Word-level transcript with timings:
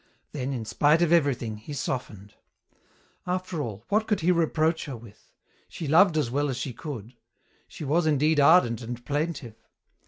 Then, 0.31 0.51
in 0.51 0.65
spite 0.65 1.03
of 1.03 1.13
everything, 1.13 1.57
he 1.57 1.73
softened. 1.73 2.33
After 3.27 3.61
all, 3.61 3.85
what 3.89 4.07
could 4.07 4.21
he 4.21 4.31
reproach 4.31 4.85
her 4.85 4.97
with? 4.97 5.29
She 5.67 5.87
loved 5.87 6.17
as 6.17 6.31
well 6.31 6.49
as 6.49 6.57
she 6.57 6.73
could. 6.73 7.13
She 7.67 7.83
was, 7.83 8.07
indeed, 8.07 8.39
ardent 8.39 8.81
and 8.81 9.05
plaintive. 9.05 9.61